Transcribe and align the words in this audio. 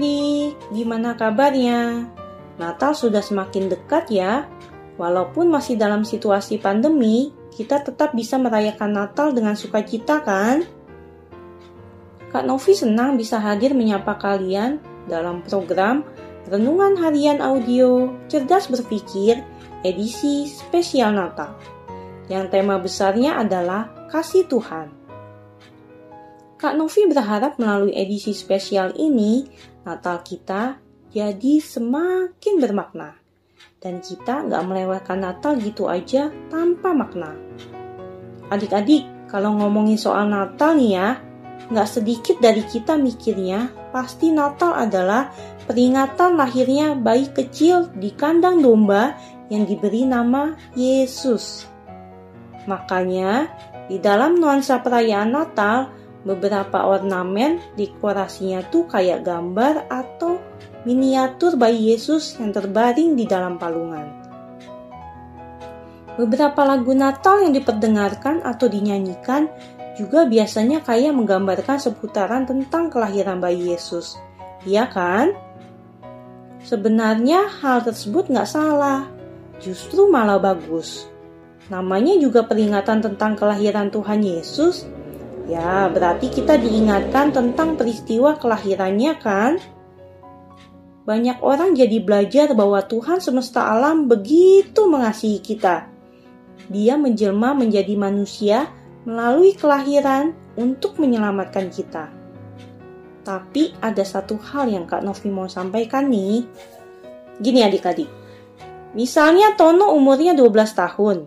adik-adik, 0.00 0.56
gimana 0.72 1.12
kabarnya? 1.12 2.08
Natal 2.56 2.96
sudah 2.96 3.20
semakin 3.20 3.68
dekat 3.68 4.08
ya. 4.08 4.48
Walaupun 4.96 5.52
masih 5.52 5.76
dalam 5.76 6.08
situasi 6.08 6.56
pandemi, 6.56 7.32
kita 7.52 7.84
tetap 7.84 8.16
bisa 8.16 8.40
merayakan 8.40 8.96
Natal 8.96 9.36
dengan 9.36 9.52
sukacita 9.56 10.24
kan? 10.24 10.64
Kak 12.32 12.48
Novi 12.48 12.72
senang 12.72 13.20
bisa 13.20 13.36
hadir 13.44 13.76
menyapa 13.76 14.16
kalian 14.16 14.80
dalam 15.04 15.44
program 15.44 16.00
Renungan 16.48 16.96
Harian 16.96 17.44
Audio 17.44 18.16
Cerdas 18.24 18.72
Berpikir 18.72 19.44
edisi 19.84 20.48
spesial 20.48 21.12
Natal. 21.12 21.56
Yang 22.32 22.46
tema 22.56 22.80
besarnya 22.80 23.36
adalah 23.36 24.08
Kasih 24.08 24.48
Tuhan. 24.48 25.00
Kak 26.60 26.76
Novi 26.76 27.08
berharap 27.08 27.56
melalui 27.56 27.96
edisi 27.96 28.36
spesial 28.36 28.92
ini, 29.00 29.48
Natal 29.90 30.22
kita 30.22 30.78
jadi 31.10 31.58
semakin 31.58 32.62
bermakna. 32.62 33.18
Dan 33.82 33.98
kita 33.98 34.46
nggak 34.46 34.62
melewatkan 34.62 35.18
Natal 35.18 35.58
gitu 35.58 35.90
aja 35.90 36.30
tanpa 36.46 36.94
makna. 36.94 37.34
Adik-adik, 38.54 39.26
kalau 39.26 39.58
ngomongin 39.58 39.98
soal 39.98 40.30
Natal 40.30 40.78
nih 40.78 40.94
ya, 40.94 41.08
nggak 41.74 41.88
sedikit 41.90 42.36
dari 42.38 42.62
kita 42.62 42.94
mikirnya 42.94 43.90
pasti 43.90 44.30
Natal 44.30 44.78
adalah 44.78 45.34
peringatan 45.66 46.38
lahirnya 46.38 46.94
bayi 46.94 47.26
kecil 47.30 47.90
di 47.98 48.14
kandang 48.14 48.62
domba 48.62 49.18
yang 49.50 49.66
diberi 49.66 50.06
nama 50.06 50.54
Yesus. 50.78 51.66
Makanya, 52.70 53.50
di 53.90 53.98
dalam 53.98 54.38
nuansa 54.38 54.78
perayaan 54.78 55.34
Natal, 55.34 55.90
beberapa 56.24 56.84
ornamen 56.84 57.60
dekorasinya 57.76 58.60
tuh 58.68 58.84
kayak 58.84 59.24
gambar 59.24 59.88
atau 59.88 60.36
miniatur 60.84 61.56
bayi 61.56 61.92
Yesus 61.92 62.36
yang 62.40 62.52
terbaring 62.52 63.16
di 63.16 63.24
dalam 63.24 63.56
palungan. 63.56 64.20
Beberapa 66.20 66.66
lagu 66.68 66.92
Natal 66.92 67.40
yang 67.40 67.56
diperdengarkan 67.56 68.44
atau 68.44 68.68
dinyanyikan 68.68 69.48
juga 69.96 70.28
biasanya 70.28 70.84
kayak 70.84 71.16
menggambarkan 71.16 71.80
seputaran 71.80 72.44
tentang 72.44 72.92
kelahiran 72.92 73.40
bayi 73.40 73.72
Yesus. 73.72 74.20
Iya 74.68 74.88
kan? 74.92 75.32
Sebenarnya 76.60 77.48
hal 77.64 77.80
tersebut 77.80 78.28
nggak 78.28 78.48
salah, 78.48 79.08
justru 79.64 80.12
malah 80.12 80.36
bagus. 80.36 81.08
Namanya 81.72 82.20
juga 82.20 82.44
peringatan 82.44 83.00
tentang 83.00 83.32
kelahiran 83.38 83.88
Tuhan 83.88 84.20
Yesus 84.20 84.84
Ya, 85.50 85.90
berarti 85.90 86.30
kita 86.30 86.54
diingatkan 86.62 87.34
tentang 87.34 87.74
peristiwa 87.74 88.38
kelahirannya 88.38 89.18
kan? 89.18 89.58
Banyak 91.02 91.42
orang 91.42 91.74
jadi 91.74 91.98
belajar 91.98 92.54
bahwa 92.54 92.78
Tuhan 92.86 93.18
semesta 93.18 93.66
alam 93.66 94.06
begitu 94.06 94.86
mengasihi 94.86 95.42
kita. 95.42 95.90
Dia 96.70 96.94
menjelma 96.94 97.50
menjadi 97.58 97.98
manusia 97.98 98.70
melalui 99.02 99.58
kelahiran 99.58 100.38
untuk 100.54 101.02
menyelamatkan 101.02 101.66
kita. 101.66 102.14
Tapi 103.26 103.74
ada 103.82 104.06
satu 104.06 104.38
hal 104.38 104.70
yang 104.70 104.86
Kak 104.86 105.02
Novi 105.02 105.34
mau 105.34 105.50
sampaikan 105.50 106.06
nih. 106.06 106.46
Gini 107.42 107.66
adik-adik. 107.66 108.06
Misalnya 108.94 109.58
Tono 109.58 109.90
umurnya 109.98 110.30
12 110.38 110.46
tahun. 110.78 111.26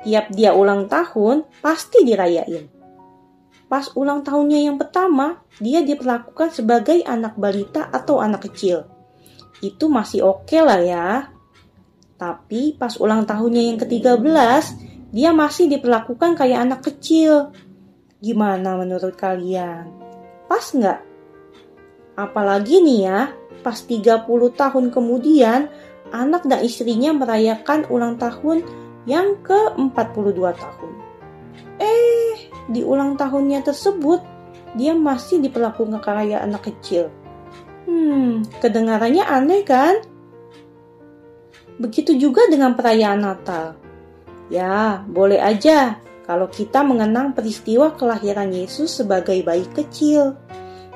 Tiap 0.00 0.32
dia 0.32 0.56
ulang 0.56 0.88
tahun, 0.88 1.44
pasti 1.60 2.08
dirayain 2.08 2.73
pas 3.68 3.88
ulang 3.96 4.20
tahunnya 4.22 4.70
yang 4.70 4.76
pertama, 4.76 5.40
dia 5.58 5.80
diperlakukan 5.82 6.52
sebagai 6.52 7.00
anak 7.04 7.34
balita 7.38 7.88
atau 7.88 8.20
anak 8.20 8.50
kecil. 8.50 8.86
Itu 9.64 9.88
masih 9.88 10.24
oke 10.24 10.50
okay 10.50 10.60
lah 10.60 10.80
ya. 10.82 11.08
Tapi 12.14 12.78
pas 12.78 12.94
ulang 13.00 13.26
tahunnya 13.26 13.62
yang 13.74 13.78
ke-13, 13.80 14.64
dia 15.10 15.30
masih 15.30 15.70
diperlakukan 15.70 16.38
kayak 16.38 16.58
anak 16.66 16.80
kecil. 16.86 17.54
Gimana 18.22 18.78
menurut 18.78 19.14
kalian? 19.14 19.90
Pas 20.46 20.62
nggak? 20.62 21.00
Apalagi 22.14 22.78
nih 22.78 23.00
ya, 23.10 23.20
pas 23.66 23.74
30 23.74 24.26
tahun 24.54 24.84
kemudian, 24.94 25.66
anak 26.14 26.46
dan 26.46 26.62
istrinya 26.62 27.10
merayakan 27.10 27.90
ulang 27.90 28.14
tahun 28.20 28.62
yang 29.04 29.42
ke-42 29.42 30.38
tahun. 30.54 30.93
Di 32.70 32.80
ulang 32.80 33.20
tahunnya 33.20 33.64
tersebut, 33.64 34.24
dia 34.74 34.96
masih 34.96 35.40
diperlakukan 35.44 36.00
kayak 36.00 36.44
anak 36.44 36.72
kecil. 36.72 37.12
Hmm, 37.84 38.42
kedengarannya 38.64 39.24
aneh 39.24 39.62
kan? 39.62 40.00
Begitu 41.76 42.16
juga 42.16 42.46
dengan 42.48 42.72
perayaan 42.72 43.20
Natal. 43.20 43.76
Ya, 44.48 45.02
boleh 45.04 45.40
aja 45.40 45.98
kalau 46.24 46.48
kita 46.48 46.80
mengenang 46.80 47.36
peristiwa 47.36 47.92
kelahiran 47.92 48.48
Yesus 48.48 49.02
sebagai 49.02 49.36
bayi 49.44 49.68
kecil. 49.76 50.38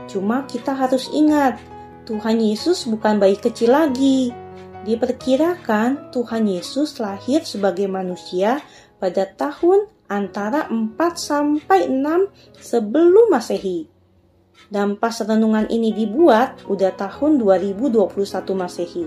Cuma 0.08 0.48
kita 0.48 0.72
harus 0.72 1.12
ingat, 1.12 1.60
Tuhan 2.08 2.40
Yesus 2.40 2.88
bukan 2.88 3.20
bayi 3.20 3.36
kecil 3.36 3.76
lagi. 3.76 4.32
Diperkirakan 4.88 6.08
Tuhan 6.08 6.48
Yesus 6.48 6.96
lahir 6.96 7.44
sebagai 7.44 7.84
manusia 7.90 8.64
pada 8.96 9.28
tahun 9.28 9.84
antara 10.08 10.66
4 10.72 10.96
sampai 11.14 11.86
6 11.86 12.32
sebelum 12.58 13.28
Masehi. 13.28 13.86
Dan 14.68 14.98
pas 14.98 15.14
renungan 15.20 15.68
ini 15.70 15.94
dibuat 15.94 16.64
udah 16.66 16.92
tahun 16.96 17.38
2021 17.40 18.08
Masehi. 18.56 19.06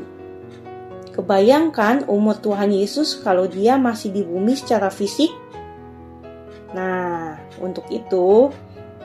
Kebayangkan 1.12 2.08
umur 2.08 2.40
Tuhan 2.40 2.72
Yesus 2.72 3.20
kalau 3.20 3.44
dia 3.44 3.76
masih 3.76 4.16
di 4.16 4.24
bumi 4.24 4.56
secara 4.56 4.88
fisik? 4.88 5.30
Nah, 6.72 7.36
untuk 7.60 7.84
itu 7.92 8.48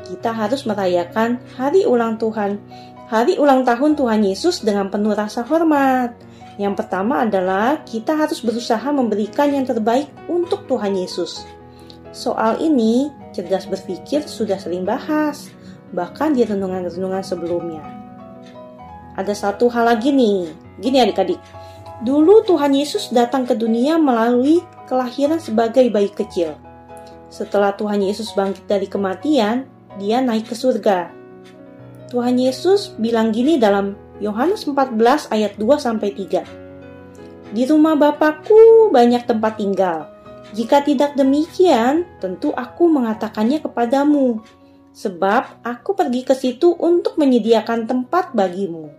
kita 0.06 0.30
harus 0.30 0.62
merayakan 0.62 1.42
hari 1.58 1.82
ulang 1.82 2.14
Tuhan, 2.14 2.62
hari 3.10 3.42
ulang 3.42 3.66
tahun 3.66 3.98
Tuhan 3.98 4.22
Yesus 4.22 4.62
dengan 4.62 4.86
penuh 4.86 5.18
rasa 5.18 5.42
hormat. 5.42 6.14
Yang 6.56 6.78
pertama 6.78 7.26
adalah 7.26 7.82
kita 7.82 8.14
harus 8.14 8.38
berusaha 8.38 8.86
memberikan 8.94 9.50
yang 9.50 9.66
terbaik 9.66 10.06
untuk 10.30 10.64
Tuhan 10.70 10.94
Yesus. 10.94 11.55
Soal 12.16 12.56
ini, 12.64 13.12
cerdas 13.36 13.68
berpikir 13.68 14.24
sudah 14.24 14.56
sering 14.56 14.88
bahas, 14.88 15.52
bahkan 15.92 16.32
di 16.32 16.48
renungan-renungan 16.48 17.20
sebelumnya. 17.20 17.84
Ada 19.20 19.36
satu 19.36 19.68
hal 19.68 19.84
lagi 19.84 20.16
nih, 20.16 20.48
gini 20.80 20.96
adik-adik. 21.04 21.36
Dulu 22.08 22.40
Tuhan 22.48 22.72
Yesus 22.72 23.12
datang 23.12 23.44
ke 23.44 23.52
dunia 23.52 24.00
melalui 24.00 24.64
kelahiran 24.88 25.36
sebagai 25.36 25.92
bayi 25.92 26.08
kecil. 26.08 26.56
Setelah 27.28 27.76
Tuhan 27.76 28.00
Yesus 28.00 28.32
bangkit 28.32 28.64
dari 28.64 28.88
kematian, 28.88 29.68
dia 30.00 30.24
naik 30.24 30.48
ke 30.48 30.56
surga. 30.56 31.12
Tuhan 32.08 32.40
Yesus 32.40 32.96
bilang 32.96 33.28
gini 33.28 33.60
dalam 33.60 33.92
Yohanes 34.24 34.64
14 34.64 35.28
ayat 35.28 35.52
2 35.60 35.68
sampai 35.76 36.16
3. 36.16 37.52
Di 37.52 37.68
rumah 37.68 37.92
Bapakku 37.92 38.88
banyak 38.88 39.28
tempat 39.28 39.60
tinggal. 39.60 40.15
Jika 40.54 40.84
tidak 40.86 41.18
demikian, 41.18 42.06
tentu 42.22 42.54
aku 42.54 42.86
mengatakannya 42.86 43.58
kepadamu, 43.58 44.44
sebab 44.94 45.66
aku 45.66 45.98
pergi 45.98 46.22
ke 46.22 46.34
situ 46.38 46.72
untuk 46.78 47.18
menyediakan 47.18 47.88
tempat 47.88 48.30
bagimu. 48.30 48.92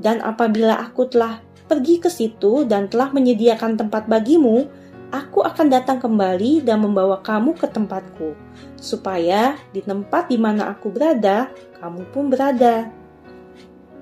Dan 0.00 0.24
apabila 0.24 0.80
aku 0.80 1.08
telah 1.08 1.44
pergi 1.66 2.00
ke 2.00 2.08
situ 2.08 2.64
dan 2.64 2.88
telah 2.88 3.12
menyediakan 3.12 3.76
tempat 3.76 4.08
bagimu, 4.08 4.64
aku 5.12 5.44
akan 5.44 5.66
datang 5.70 5.98
kembali 6.02 6.64
dan 6.64 6.82
membawa 6.82 7.20
kamu 7.22 7.54
ke 7.54 7.68
tempatku, 7.70 8.34
supaya 8.80 9.54
di 9.70 9.84
tempat 9.84 10.30
di 10.30 10.38
mana 10.40 10.72
aku 10.72 10.90
berada, 10.90 11.52
kamu 11.78 12.02
pun 12.10 12.24
berada. 12.32 12.90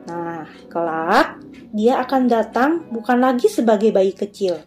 Nah, 0.04 0.44
kelak 0.68 1.40
dia 1.74 1.98
akan 2.04 2.22
datang 2.28 2.70
bukan 2.92 3.18
lagi 3.18 3.48
sebagai 3.48 3.90
bayi 3.90 4.12
kecil, 4.12 4.60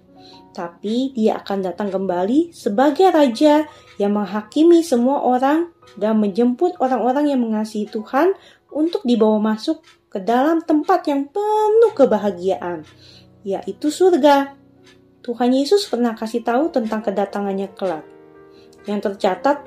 tapi 0.57 1.13
dia 1.13 1.37
akan 1.37 1.69
datang 1.69 1.93
kembali 1.93 2.49
sebagai 2.49 3.13
raja 3.13 3.69
yang 4.01 4.17
menghakimi 4.17 4.81
semua 4.81 5.21
orang 5.21 5.69
dan 5.93 6.17
menjemput 6.17 6.81
orang-orang 6.81 7.29
yang 7.29 7.45
mengasihi 7.45 7.85
Tuhan 7.85 8.33
untuk 8.73 9.05
dibawa 9.05 9.53
masuk 9.53 9.85
ke 10.09 10.17
dalam 10.17 10.65
tempat 10.65 11.05
yang 11.05 11.29
penuh 11.29 11.93
kebahagiaan, 11.93 12.81
yaitu 13.45 13.93
surga. 13.93 14.57
Tuhan 15.21 15.53
Yesus 15.53 15.85
pernah 15.85 16.17
kasih 16.17 16.41
tahu 16.41 16.73
tentang 16.73 17.05
kedatangannya 17.05 17.69
kelak. 17.77 18.07
Yang 18.89 19.13
tercatat 19.13 19.61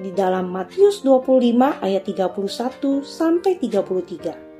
di 0.00 0.10
dalam 0.10 0.50
Matius 0.50 1.04
25 1.04 1.84
ayat 1.84 2.02
31 2.02 3.04
sampai 3.04 3.52
33. 3.60 4.51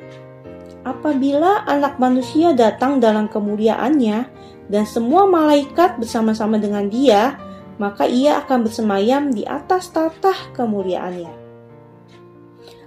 Apabila 0.82 1.62
anak 1.66 2.02
manusia 2.02 2.50
datang 2.54 2.98
dalam 2.98 3.30
kemuliaannya, 3.30 4.26
dan 4.72 4.84
semua 4.86 5.28
malaikat 5.28 6.00
bersama-sama 6.00 6.56
dengan 6.56 6.88
dia, 6.88 7.36
maka 7.76 8.06
ia 8.06 8.40
akan 8.40 8.64
bersemayam 8.64 9.34
di 9.34 9.44
atas 9.44 9.90
tatah 9.90 10.54
kemuliaannya. 10.56 11.42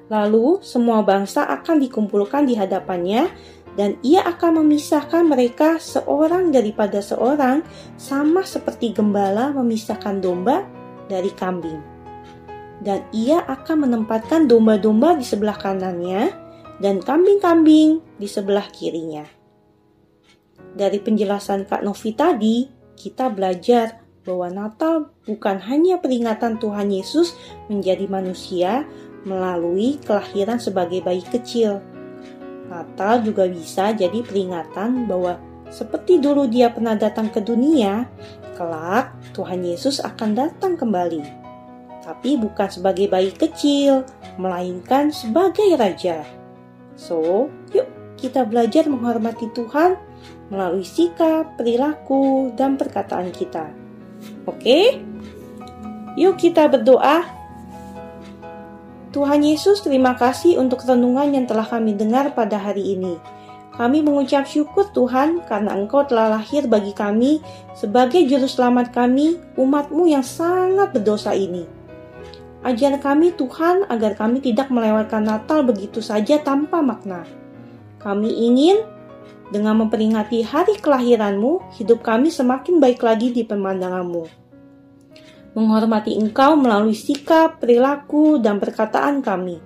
Lalu 0.10 0.62
semua 0.62 1.02
bangsa 1.02 1.46
akan 1.50 1.82
dikumpulkan 1.82 2.46
di 2.46 2.54
hadapannya 2.54 3.30
dan 3.76 3.98
ia 4.06 4.24
akan 4.24 4.64
memisahkan 4.64 5.26
mereka 5.26 5.82
seorang 5.82 6.54
daripada 6.54 7.02
seorang 7.02 7.66
sama 7.98 8.46
seperti 8.46 8.94
gembala 8.94 9.52
memisahkan 9.52 10.22
domba 10.22 10.64
dari 11.10 11.34
kambing. 11.34 11.82
Dan 12.86 13.02
ia 13.10 13.42
akan 13.50 13.90
menempatkan 13.90 14.46
domba-domba 14.46 15.18
di 15.18 15.26
sebelah 15.26 15.58
kanannya 15.58 16.45
dan 16.80 17.00
kambing-kambing 17.00 18.04
di 18.20 18.28
sebelah 18.28 18.68
kirinya. 18.72 19.24
Dari 20.76 21.00
penjelasan 21.00 21.68
Kak 21.68 21.88
Novi 21.88 22.12
tadi, 22.12 22.68
kita 22.96 23.32
belajar 23.32 24.04
bahwa 24.26 24.50
Natal 24.50 25.14
bukan 25.24 25.62
hanya 25.70 26.02
peringatan 26.02 26.58
Tuhan 26.58 26.90
Yesus 26.92 27.38
menjadi 27.70 28.10
manusia, 28.10 28.84
melalui 29.26 29.98
kelahiran 30.06 30.62
sebagai 30.62 31.02
bayi 31.02 31.26
kecil. 31.26 31.82
Natal 32.70 33.26
juga 33.26 33.50
bisa 33.50 33.94
jadi 33.94 34.22
peringatan 34.22 35.10
bahwa 35.10 35.38
seperti 35.70 36.22
dulu 36.22 36.46
dia 36.46 36.70
pernah 36.70 36.94
datang 36.94 37.34
ke 37.34 37.42
dunia, 37.42 38.06
kelak 38.54 39.18
Tuhan 39.34 39.66
Yesus 39.66 40.02
akan 40.02 40.38
datang 40.38 40.78
kembali. 40.78 41.26
Tapi 42.06 42.38
bukan 42.38 42.70
sebagai 42.70 43.10
bayi 43.10 43.34
kecil, 43.34 44.06
melainkan 44.38 45.10
sebagai 45.10 45.74
raja. 45.74 46.22
So, 46.96 47.48
yuk 47.76 47.88
kita 48.16 48.48
belajar 48.48 48.88
menghormati 48.88 49.52
Tuhan 49.52 50.00
melalui 50.48 50.88
sikap, 50.88 51.60
perilaku, 51.60 52.56
dan 52.56 52.80
perkataan 52.80 53.30
kita. 53.36 53.70
Oke? 54.48 55.00
Yuk 56.16 56.40
kita 56.40 56.72
berdoa 56.72 57.28
Tuhan 59.12 59.48
Yesus, 59.48 59.80
terima 59.80 60.16
kasih 60.20 60.60
untuk 60.60 60.84
renungan 60.84 61.32
yang 61.32 61.48
telah 61.48 61.64
kami 61.64 61.96
dengar 61.96 62.36
pada 62.36 62.60
hari 62.60 63.00
ini. 63.00 63.16
Kami 63.76 64.00
mengucap 64.04 64.48
syukur 64.48 64.88
Tuhan 64.96 65.44
karena 65.52 65.76
Engkau 65.76 66.08
telah 66.08 66.32
lahir 66.40 66.64
bagi 66.68 66.96
kami 66.96 67.44
sebagai 67.76 68.24
juru 68.24 68.48
selamat 68.48 68.96
kami, 68.96 69.36
umatmu 69.60 70.08
yang 70.08 70.24
sangat 70.24 70.96
berdosa 70.96 71.36
ini. 71.36 71.75
Ajar 72.66 72.98
kami 72.98 73.38
Tuhan 73.38 73.86
agar 73.94 74.18
kami 74.18 74.42
tidak 74.42 74.74
melewatkan 74.74 75.22
Natal 75.22 75.62
begitu 75.62 76.02
saja 76.02 76.42
tanpa 76.42 76.82
makna. 76.82 77.22
Kami 78.02 78.28
ingin 78.28 78.82
dengan 79.54 79.78
memperingati 79.78 80.42
hari 80.42 80.82
kelahiranmu, 80.82 81.78
hidup 81.78 82.02
kami 82.02 82.34
semakin 82.34 82.82
baik 82.82 83.06
lagi 83.06 83.30
di 83.30 83.46
pemandanganmu 83.46 84.46
menghormati 85.56 86.20
Engkau 86.20 86.60
melalui 86.60 86.94
sikap, 86.94 87.64
perilaku, 87.64 88.38
dan 88.44 88.60
perkataan 88.60 89.24
kami. 89.24 89.58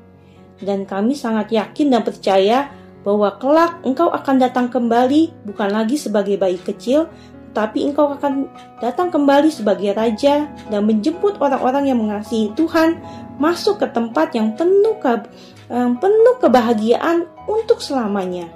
Dan 0.62 0.86
kami 0.86 1.18
sangat 1.18 1.50
yakin 1.52 1.90
dan 1.90 2.06
percaya 2.06 2.70
bahwa 3.02 3.36
kelak 3.42 3.82
Engkau 3.82 4.14
akan 4.14 4.38
datang 4.38 4.70
kembali 4.70 5.50
bukan 5.50 5.70
lagi 5.74 5.98
sebagai 5.98 6.38
bayi 6.38 6.62
kecil, 6.62 7.10
tapi 7.52 7.86
Engkau 7.86 8.14
akan 8.14 8.48
datang 8.80 9.10
kembali 9.10 9.50
sebagai 9.50 9.94
Raja 9.98 10.48
dan 10.70 10.82
menjemput 10.86 11.42
orang-orang 11.42 11.90
yang 11.90 12.00
mengasihi 12.00 12.54
Tuhan 12.54 13.02
masuk 13.42 13.82
ke 13.82 13.88
tempat 13.90 14.36
yang 14.38 14.54
penuh 14.54 14.96
ke, 15.02 15.26
yang 15.70 15.98
penuh 15.98 16.36
kebahagiaan 16.38 17.26
untuk 17.50 17.82
selamanya, 17.82 18.48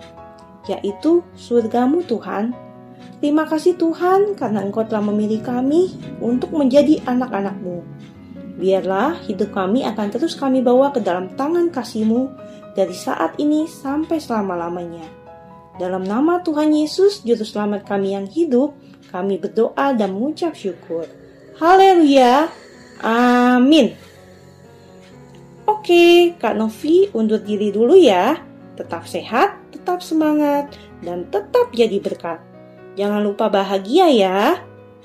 yaitu 0.69 1.25
surgamu 1.33 2.05
Tuhan 2.05 2.53
Terima 3.23 3.47
kasih 3.47 3.79
Tuhan 3.79 4.35
karena 4.35 4.59
Engkau 4.59 4.83
telah 4.83 4.99
memilih 4.99 5.39
kami 5.39 5.95
untuk 6.19 6.51
menjadi 6.51 6.99
anak-anakmu. 7.07 7.79
Biarlah 8.59 9.15
hidup 9.23 9.55
kami 9.55 9.87
akan 9.87 10.11
terus 10.11 10.35
kami 10.35 10.59
bawa 10.59 10.91
ke 10.91 10.99
dalam 10.99 11.31
tangan 11.39 11.71
kasih-Mu 11.71 12.27
dari 12.75 12.91
saat 12.91 13.39
ini 13.39 13.63
sampai 13.63 14.19
selama-lamanya. 14.19 15.07
Dalam 15.79 16.03
nama 16.03 16.43
Tuhan 16.43 16.75
Yesus, 16.75 17.23
Juru 17.23 17.47
Selamat 17.47 17.87
kami 17.87 18.11
yang 18.11 18.27
hidup, 18.27 18.75
kami 19.13 19.37
berdoa 19.37 19.93
dan 19.93 20.17
mengucap 20.17 20.57
syukur. 20.57 21.05
Haleluya. 21.61 22.49
Amin. 23.05 23.93
Oke, 25.69 26.33
Kak 26.41 26.57
Novi 26.57 27.13
undur 27.13 27.37
diri 27.37 27.69
dulu 27.69 27.93
ya. 27.93 28.41
Tetap 28.73 29.05
sehat, 29.05 29.61
tetap 29.69 30.01
semangat, 30.01 30.73
dan 31.05 31.29
tetap 31.29 31.69
jadi 31.77 32.01
berkat. 32.01 32.41
Jangan 32.97 33.21
lupa 33.21 33.53
bahagia 33.53 34.09
ya. 34.09 34.57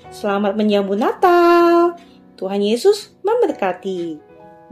Selamat 0.09 0.57
menyambut 0.57 0.97
Natal. 0.97 2.01
Tuhan 2.41 2.65
Yesus 2.65 3.13
memberkati. 3.21 4.17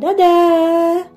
Dadah. 0.01 1.16